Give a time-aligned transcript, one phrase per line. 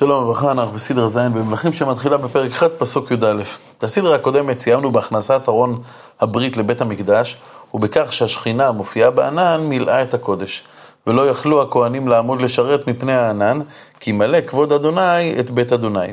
[0.00, 3.42] שלום וברכה, אנחנו בסדרה ז' במלכים שמתחילה בפרק ח' פסוק י"א.
[3.78, 5.82] את הסדרה הקודמת סיימנו בהכנסת ארון
[6.20, 7.36] הברית לבית המקדש,
[7.74, 10.64] ובכך שהשכינה המופיעה בענן מילאה את הקודש.
[11.06, 13.60] ולא יכלו הכהנים לעמוד לשרת מפני הענן,
[14.00, 16.12] כי מלא כבוד אדוני את בית אדוני.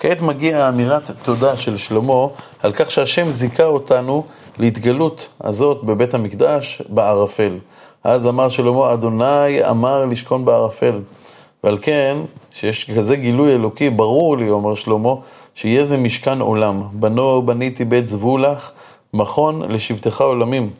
[0.00, 2.26] כעת מגיעה אמירת תודה של שלמה
[2.62, 4.24] על כך שהשם זיכה אותנו
[4.58, 7.58] להתגלות הזאת בבית המקדש בערפל.
[8.04, 10.98] אז אמר שלמה, אדוני אמר לשכון בערפל.
[11.64, 12.16] ועל כן,
[12.50, 15.14] שיש כזה גילוי אלוקי, ברור לי, אומר שלמה,
[15.54, 16.82] שיהיה זה משכן עולם.
[16.92, 18.72] בנו בניתי בית זבולח,
[19.14, 20.70] מכון לשבטך עולמים.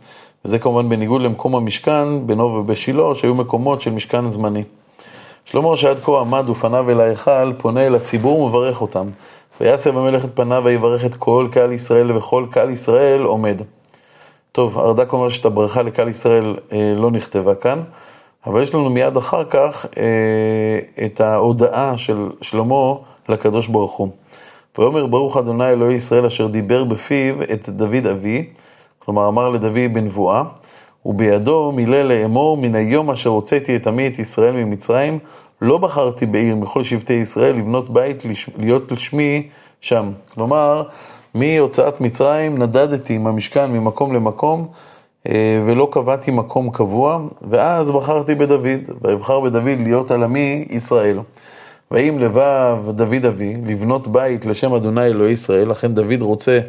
[0.45, 4.63] וזה כמובן בניגוד למקום המשכן, בינו ובשילה, שהיו מקומות של משכן זמני.
[5.45, 9.07] שלמה שעד כה עמד ופניו אל ההיכל, פונה אל הציבור ומברך אותם.
[9.61, 13.63] ויסב המלך את פניו ויברך את כל קהל ישראל, וכל קהל ישראל עומד.
[14.53, 17.81] טוב, הרד"ק אומר שאת הברכה לקהל ישראל אה, לא נכתבה כאן.
[18.49, 22.95] אבל יש לנו מיד אחר כך אה, את ההודעה של שלמה
[23.29, 24.09] לקדוש ברוך הוא.
[24.79, 28.47] ויאמר ברוך אדוני אלוהי ישראל אשר דיבר בפיו את דוד אבי,
[28.99, 30.43] כלומר אמר לדוד בנבואה,
[31.07, 35.19] ובידו מילא לאמור מן היום אשר הוצאתי את עמי את ישראל ממצרים,
[35.61, 38.23] לא בחרתי בעיר מכל שבטי ישראל לבנות בית
[38.59, 39.49] להיות לשמי
[39.81, 40.11] שם.
[40.35, 40.83] כלומר,
[41.35, 44.69] מהוצאת מצרים נדדתי עם המשכן ממקום למקום,
[45.67, 48.67] ולא קבעתי מקום קבוע, ואז בחרתי בדוד,
[49.03, 51.19] ואבחר בדוד להיות על עמי ישראל.
[51.91, 56.61] ואם לבב דוד אבי לבנות בית לשם אדוני אלוהי ישראל, לכן דוד רוצה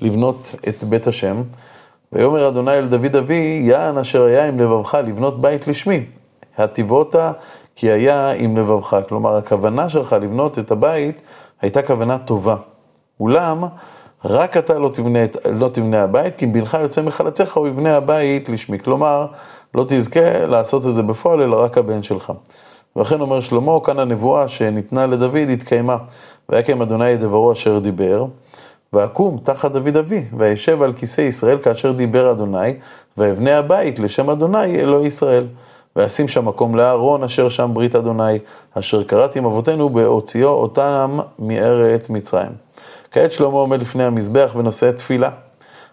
[0.00, 1.42] לבנות את בית השם.
[2.12, 6.04] ויאמר אדוני אל דוד אבי, יען אשר היה עם לבבך לבנות בית לשמי,
[6.58, 7.14] הטיבות
[7.76, 8.96] כי היה עם לבבך.
[9.08, 11.22] כלומר, הכוונה שלך לבנות את הבית
[11.62, 12.56] הייתה כוונה טובה.
[13.20, 13.64] אולם,
[14.24, 15.18] רק אתה לא תבנה,
[15.52, 18.78] לא תבנה הבית, כי אם בנך יוצא מחלציך הוא יבנה הבית לשמי.
[18.78, 19.26] כלומר,
[19.74, 22.32] לא תזכה לעשות את זה בפועל, אלא רק הבן שלך.
[22.96, 25.96] ולכן אומר שלמה, כאן הנבואה שניתנה לדוד התקיימה.
[26.48, 28.24] ויקם אדוני דברו אשר דיבר,
[28.92, 32.74] ואקום תחת דוד אבי, וישב על כיסא ישראל כאשר דיבר אדוני,
[33.18, 35.46] ואבנה הבית לשם אדוני אלוהי ישראל.
[35.96, 38.38] ואשים שם מקום לאהרון אשר שם ברית אדוני,
[38.74, 42.52] אשר קראתי עם אבותינו בהוציאו אותם מארץ מצרים.
[43.10, 45.30] כעת שלמה עומד לפני המזבח ונושא תפילה.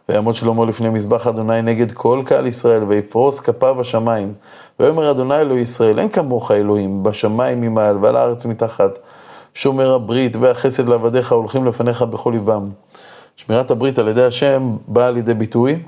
[0.10, 4.34] ויעמוד שלמה לפני מזבח אדוני נגד כל קהל ישראל, ויפרוס כפיו השמיים.
[4.80, 9.00] ויאמר אדוני אלוהי ישראל, אין כמוך אלוהים, בשמיים ממעל ועל הארץ מתחת.
[9.54, 12.70] שומר הברית והחסד לעבדיך הולכים לפניך בכל ליבם.
[13.36, 15.80] שמירת הברית על ידי השם באה לידי ביטוי,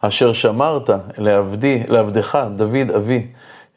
[0.00, 3.26] אשר שמרת לעבדי, לעבדך, דוד אבי,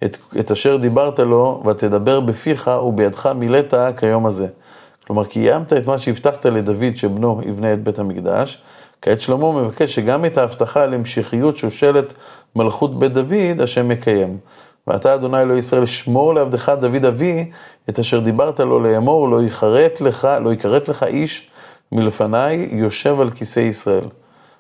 [0.04, 4.48] את, את אשר דיברת לו, ותדבר בפיך ובידך מילאת כיום הזה.
[5.08, 8.62] כלומר, קיימת את מה שהבטחת לדוד שבנו יבנה את בית המקדש,
[9.02, 12.14] כעת שלמה מבקש שגם את ההבטחה על המשכיות שושלת
[12.56, 14.38] מלכות בית דוד, השם מקיים.
[14.88, 17.52] ואתה, אדוני אלוהי ישראל, שמור לעבדך דוד אבי,
[17.90, 21.50] את אשר דיברת לו לאמור, לא יכרת לך, לא יכרת לך איש
[21.92, 24.06] מלפניי יושב על כיסא ישראל.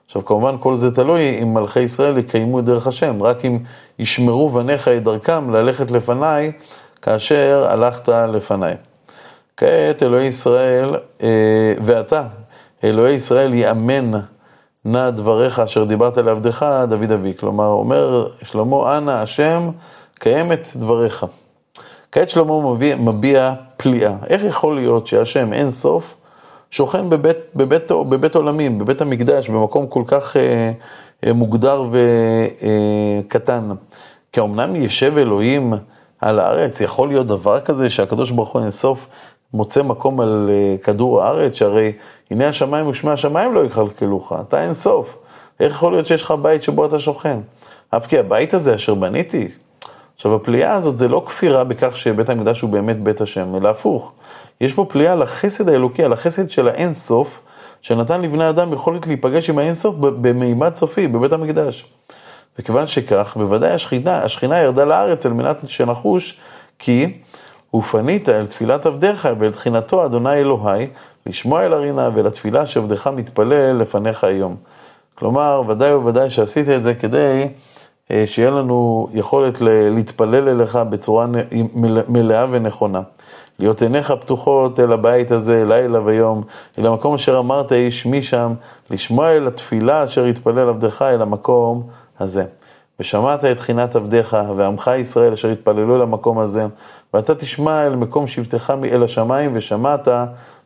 [0.06, 3.60] עכשיו, כמובן, כל זה תלוי אם מלכי ישראל יקיימו את דרך השם, רק אם
[4.00, 6.52] ישמרו בניך את דרכם ללכת לפניי,
[7.02, 8.76] כאשר הלכת לפניי.
[9.58, 12.24] כעת אלוהי ישראל, אה, ואתה,
[12.84, 14.12] אלוהי ישראל יאמן
[14.86, 17.34] נא דבריך אשר דיברת לעבדך, דוד אבי.
[17.40, 19.70] כלומר, אומר שלמה, אנא השם,
[20.20, 21.26] קיים את דבריך.
[22.12, 24.14] כעת שלמה מביע, מביע פליאה.
[24.28, 26.16] איך יכול להיות שהשם אין סוף
[26.72, 30.72] שוכן בבית, בבית, בבית עולמים, בבית המקדש, במקום כל כך אה,
[31.26, 33.72] אה, מוגדר וקטן?
[33.72, 33.76] אה,
[34.32, 35.74] כי אמנם ישב אלוהים
[36.22, 39.08] על הארץ, יכול להיות דבר כזה שהקדוש ברוך הוא אין סוף
[39.54, 41.92] מוצא מקום על אה, כדור הארץ, שהרי
[42.32, 45.18] הנה השמיים ושמי השמיים לא יכלכלוך, אתה אין סוף.
[45.60, 47.40] איך יכול להיות שיש לך בית שבו אתה שוכן?
[47.90, 49.48] אף כי הבית הזה אשר בניתי.
[50.16, 54.12] עכשיו, הפליאה הזאת זה לא כפירה בכך שבית המקדש הוא באמת בית השם, אלא הפוך.
[54.62, 57.40] יש פה פליאה על החסד האלוקי, על החסד של האין סוף,
[57.82, 61.86] שנתן לבני אדם יכולת להיפגש עם האין סוף במימד סופי, בבית המקדש.
[62.60, 66.40] וכיוון שכך, בוודאי השכינה, השכינה ירדה לארץ על מנת שנחוש
[66.80, 67.14] כי
[67.78, 70.88] ופנית אל תפילת עבדיך ואל תחינתו אדוני אלוהי,
[71.26, 74.56] לשמוע אל הרינה ואל התפילה שעבדך מתפלל לפניך היום.
[75.16, 77.48] כלומר, ודאי וודאי שעשית את זה כדי
[78.12, 81.26] אה, שיהיה לנו יכולת להתפלל אליך בצורה
[82.08, 83.02] מלאה ונכונה.
[83.60, 86.44] להיות עיניך פתוחות אל הבית הזה, לילה ויום,
[86.80, 88.54] אל המקום אשר אמרת איש מי שם,
[88.90, 91.84] לשמוע אל התפילה אשר יתפלל עבדך אל המקום
[92.20, 92.46] הזה.
[93.00, 96.66] ושמעת את תחינת עבדיך ועמך ישראל אשר התפללו אל המקום הזה,
[97.18, 100.08] ואתה תשמע אל מקום שבטך אל השמיים ושמעת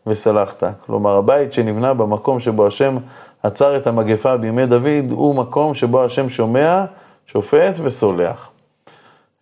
[0.07, 0.63] וסלחת.
[0.85, 2.97] כלומר, הבית שנבנה במקום שבו השם
[3.43, 6.85] עצר את המגפה בימי דוד, הוא מקום שבו השם שומע,
[7.27, 8.49] שופט וסולח.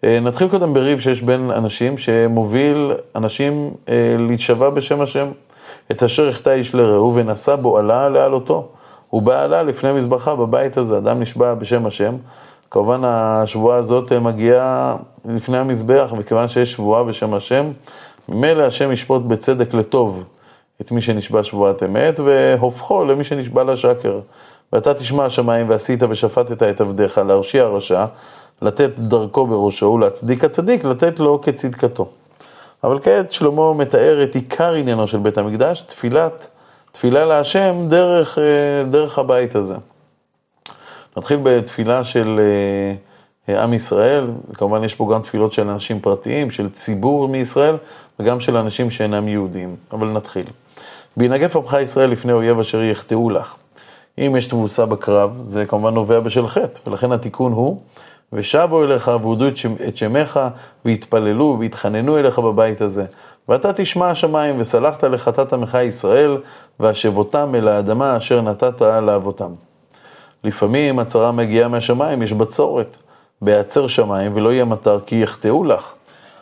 [0.03, 5.27] אה, נתחיל קודם בריב שיש בין אנשים שמוביל אנשים אה, להישבע בשם השם.
[5.91, 8.67] את אשר יחטא איש לרעהו ונשא בו עלה להעלותו.
[9.09, 12.15] הוא בא עלה לפני מזבחה בבית הזה, אדם נשבע בשם השם.
[12.71, 14.95] כמובן השבועה הזאת מגיעה
[15.25, 17.71] לפני המזבח, וכיוון שיש שבועה בשם השם,
[18.29, 20.23] ממילא השם ישפוט בצדק לטוב
[20.81, 24.19] את מי שנשבע שבועת אמת, והופכו למי שנשבע לשקר.
[24.73, 28.05] ואתה תשמע השמיים ועשית ושפטת את עבדיך, להרשיע רשע,
[28.61, 32.09] לתת דרכו בראשו ולהצדיק הצדיק, לתת לו כצדקתו.
[32.83, 36.47] אבל כעת שלמה מתאר את עיקר עניינו של בית המקדש, תפילת,
[36.91, 39.75] תפילה להשם דרך, אה, דרך הבית הזה.
[41.17, 42.39] נתחיל בתפילה של
[43.49, 47.75] אה, עם ישראל, כמובן יש פה גם תפילות של אנשים פרטיים, של ציבור מישראל,
[48.19, 50.45] וגם של אנשים שאינם יהודים, אבל נתחיל.
[51.17, 53.55] בהנגף עמך ישראל לפני אויב אשר יחטאו לך.
[54.17, 57.81] אם יש תבוסה בקרב, זה כמובן נובע בשל חטא, ולכן התיקון הוא,
[58.33, 59.45] ושבו אליך ועודו
[59.87, 60.39] את שמך,
[60.85, 63.05] והתפללו והתחננו אליך בבית הזה.
[63.49, 66.37] ואתה תשמע השמיים, וסלחת לחטאת עמך ישראל,
[66.79, 69.51] והשבותם אל האדמה אשר נתת לאבותם.
[70.43, 72.97] לפעמים הצרה מגיעה מהשמיים, יש בצורת.
[73.41, 75.93] בהיעצר שמיים ולא יהיה מטר כי יחטאו לך.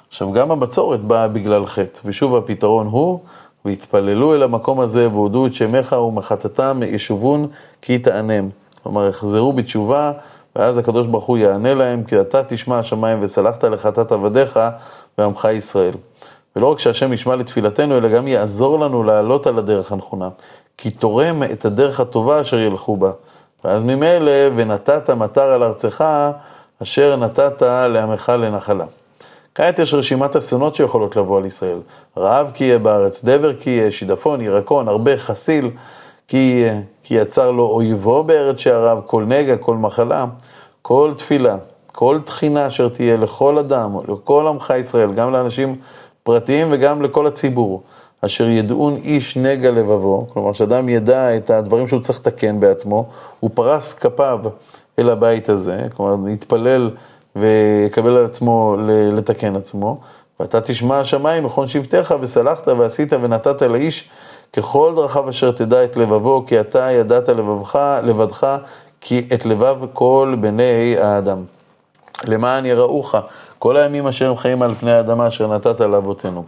[0.10, 3.20] עכשיו, גם הבצורת באה בגלל חטא, ושוב הפתרון הוא,
[3.66, 7.48] והתפללו אל המקום הזה והודו את שמך ומחטאתם ישובון
[7.82, 8.50] כי תענם.
[8.84, 10.12] כלומר, יחזרו בתשובה,
[10.56, 14.60] ואז הקדוש ברוך הוא יענה להם, כי אתה תשמע השמיים וסלחת לחטאת עבדיך
[15.18, 15.94] ועמך ישראל.
[16.56, 20.30] ולא רק שהשם ישמע לתפילתנו, אלא גם יעזור לנו לעלות על הדרך הנכונה,
[20.78, 23.12] כי תורם את הדרך הטובה אשר ילכו בה.
[23.66, 26.06] ואז ממילא, ונתת מטר על ארצך,
[26.84, 28.86] אשר נתת לעמך לנחלה.
[29.56, 31.80] כעת יש רשימת אסונות שיכולות לבוא על ישראל.
[32.18, 35.70] רעב כי יהיה בארץ, דבר כי יהיה, שידפון, ירקון, הרבה חסיל
[36.28, 36.66] כי
[37.04, 40.26] כי יצר לו אויבו בארץ שעריו, כל נגע, כל מחלה,
[40.82, 41.58] כל תפילה,
[41.92, 45.76] כל תחינה אשר תהיה לכל אדם, לכל עמך ישראל, גם לאנשים
[46.24, 47.84] פרטיים וגם לכל הציבור,
[48.26, 53.06] אשר ידעון איש נגע לבבו, כלומר שאדם ידע את הדברים שהוא צריך לתקן בעצמו,
[53.40, 54.40] הוא פרס כפיו
[55.00, 56.92] אל הבית הזה, כלומר יתפלל
[57.36, 58.76] ויקבל על עצמו
[59.12, 59.98] לתקן עצמו,
[60.40, 64.10] ואתה תשמע השמיים מכון שבטיך וסלחת ועשית ונתת לאיש
[64.54, 68.58] ככל דרכיו אשר תדע את לבבו, כי אתה ידעת לבבך, לבדך,
[69.02, 71.44] כי את לבב כל בני האדם.
[72.24, 73.16] למען יראוך
[73.60, 76.44] כל הימים אשר הם חיים על פני האדמה אשר נתת לאבותינו.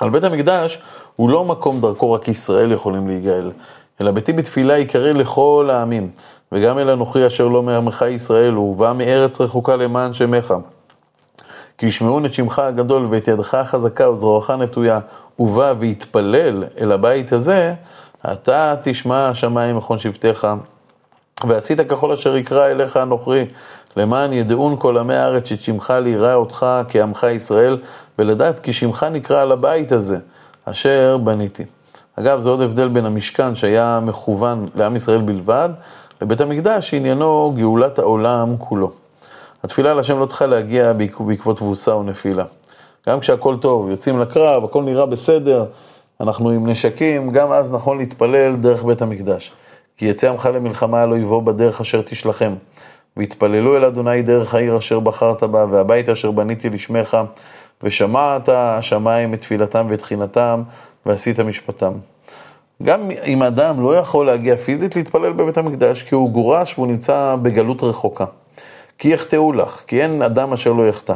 [0.00, 0.78] על בית המקדש
[1.16, 3.50] הוא לא מקום דרכו רק ישראל יכולים להיגאל,
[4.00, 6.10] אלא ביתי בתפילה יקרא לכל העמים.
[6.52, 10.54] וגם אל אנוכי אשר לא מעמך ישראל, הוא ובא מארץ רחוקה למען שמך.
[11.78, 15.00] כי ישמעון את שמך הגדול ואת ידך החזקה וזרועך נטויה,
[15.38, 17.74] ובא ויתפלל אל הבית הזה,
[18.32, 20.46] אתה תשמע השמיים מכון שבטיך,
[21.46, 23.46] ועשית ככל אשר יקרא אליך הנוכרי,
[23.96, 27.78] למען ידעון כל עמי הארץ שאת שמך ליראה אותך כעמך ישראל,
[28.18, 30.18] ולדעת כי שמך נקרא על הבית הזה,
[30.64, 31.64] אשר בניתי.
[32.16, 35.68] אגב, זה עוד הבדל בין המשכן שהיה מכוון לעם ישראל בלבד,
[36.22, 38.92] לבית המקדש שעניינו גאולת העולם כולו.
[39.64, 42.44] התפילה להשם לא צריכה להגיע בעקבות תבוסה או נפילה.
[43.08, 45.64] גם כשהכול טוב, יוצאים לקרב, הכל נראה בסדר,
[46.20, 49.52] אנחנו עם נשקים, גם אז נכון להתפלל דרך בית המקדש.
[49.96, 52.54] כי יצא עמך למלחמה על אויבו בדרך אשר תשלחם.
[53.16, 57.16] והתפללו אל אדוני דרך העיר אשר בחרת בה, והבית אשר בניתי לשמך,
[57.82, 60.62] ושמעת השמיים את תפילתם ואת תחינתם,
[61.06, 61.92] ועשית משפטם.
[62.82, 67.36] גם אם אדם לא יכול להגיע פיזית להתפלל בבית המקדש, כי הוא גורש והוא נמצא
[67.42, 68.24] בגלות רחוקה.
[68.98, 71.14] כי יחטאו לך, כי אין אדם אשר לא יחטא.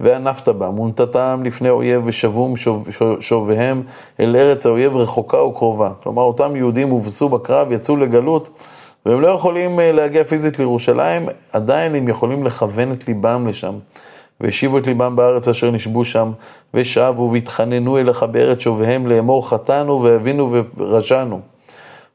[0.00, 2.88] וענפת בם, ונתתם לפני אויב ושבום שוב,
[3.20, 3.82] שוביהם
[4.20, 5.90] אל ארץ האויב רחוקה וקרובה.
[6.02, 8.48] כלומר, אותם יהודים הובסו בקרב, יצאו לגלות,
[9.06, 13.74] והם לא יכולים אה, להגיע פיזית לירושלים, עדיין הם יכולים לכוון את ליבם לשם.
[14.40, 16.32] והשיבו את ליבם בארץ אשר נשבו שם,
[16.74, 21.40] ושבו והתחננו אליך בארץ שוביהם לאמור חטאנו והבינו ורשענו.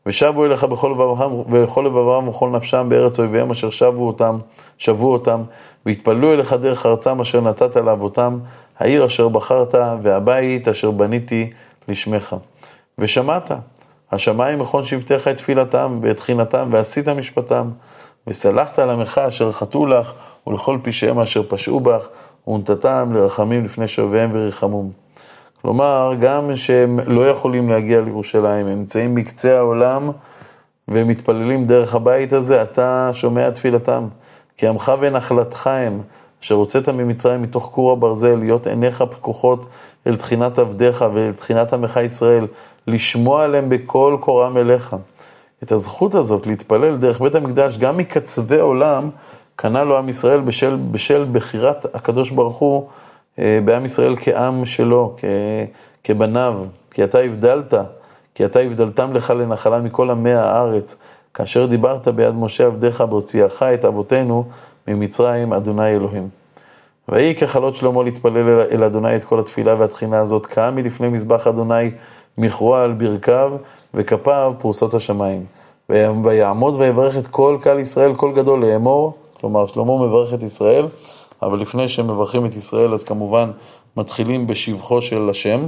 [0.06, 4.38] ושבו אליך בכל לבבם ולכל לבבם ובכל נפשם בארץ אויביהם אשר שבו אותם,
[4.78, 5.42] שבו אותם,
[5.86, 8.40] והתפללו אליך דרך ארצם אשר נתת לאבותם,
[8.80, 11.50] העיר אשר בחרת והבית אשר בניתי
[11.88, 12.36] לשמך.
[12.98, 13.52] ושמעת,
[14.12, 17.70] השמיים מכון שבטיך את תפילתם ואת תחינתם ועשית משפטם,
[18.28, 20.14] וסלחת על עמך אשר חטאו לך
[20.50, 22.08] ולכל פשעיהם אשר פשעו בך,
[22.48, 24.92] ונתתם לרחמים לפני שוביהם וריחמום.
[25.62, 30.12] כלומר, גם שהם לא יכולים להגיע לירושלים, הם נמצאים מקצה העולם
[30.88, 34.08] והם מתפללים דרך הבית הזה, אתה שומע תפילתם.
[34.58, 36.02] כי עמך ונחלתך הם,
[36.44, 39.66] אשר הוצאת ממצרים מתוך כור הברזל, להיות עיניך פקוחות
[40.08, 42.48] אל תחינת עבדיך ואל תחינת עמך ישראל,
[42.88, 44.96] לשמוע עליהם בקול קורם אליך.
[45.64, 49.10] את הזכות הזאת להתפלל דרך בית המקדש, גם מקצווי עולם,
[49.62, 52.88] קנה לו עם ישראל בשל, בשל בחירת הקדוש ברוך הוא
[53.40, 55.26] אה, בעם ישראל כעם שלו, כ,
[56.04, 56.60] כבניו,
[56.92, 57.74] כי אתה הבדלת,
[58.36, 60.96] כי אתה הבדלתם לך לנחלה מכל עמי הארץ,
[61.34, 64.44] כאשר דיברת ביד משה עבדיך בהוציאך את אבותינו
[64.88, 66.30] ממצרים, אדוני אלוהים.
[67.10, 71.92] ויהי ככלות שלמה להתפלל אל אדוני את כל התפילה והתחינה הזאת, קם מלפני מזבח אדוני
[72.38, 73.52] מכרוע על ברכיו
[73.94, 75.46] וכפיו פרוסות השמיים.
[76.24, 80.86] ויעמוד ויברך את כל קהל ישראל, כל גדול לאמור, כלומר שלמה מברך את ישראל,
[81.42, 83.52] אבל לפני שמברכים את ישראל אז כמובן
[83.98, 85.68] מתחילים בשבחו של השם.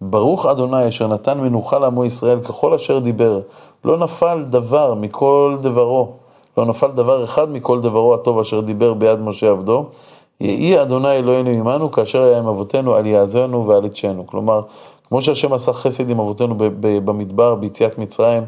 [0.00, 3.40] ברוך אדוני אשר נתן מנוחה לעמו ישראל ככל אשר דיבר,
[3.84, 6.12] לא נפל דבר מכל דברו,
[6.56, 9.84] לא נפל דבר אחד מכל דברו הטוב אשר דיבר ביד משה עבדו.
[10.40, 14.26] יהי אדוני אלוהינו עמנו כאשר היה עם אבותינו על יעזרנו ועל ידשנו.
[14.26, 14.60] כלומר,
[15.08, 18.42] כמו שהשם עשה חסד עם אבותינו במדבר, ביציאת מצרים,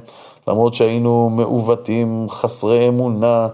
[0.48, 3.48] למרות שהיינו מעוותים, חסרי אמונה,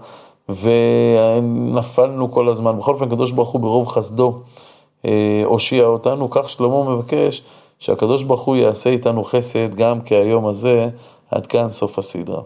[0.49, 2.77] ונפלנו כל הזמן.
[2.77, 4.39] בכל אופן, הקדוש ברוך הוא ברוב חסדו
[5.05, 7.43] אה, הושיע אותנו, כך שלמה מבקש
[7.79, 10.89] שהקדוש ברוך הוא יעשה איתנו חסד גם כהיום הזה,
[11.31, 12.41] עד כאן סוף הסדרה.